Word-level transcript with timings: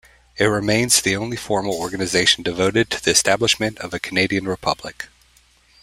It 0.37 0.45
remains 0.45 0.99
the 0.99 1.15
only 1.15 1.37
formal 1.37 1.75
organization 1.75 2.41
devoted 2.41 2.89
to 2.89 3.03
the 3.03 3.11
establishment 3.11 3.77
of 3.77 3.93
a 3.93 3.99
Canadian 3.99 4.47
republic. 4.47 5.09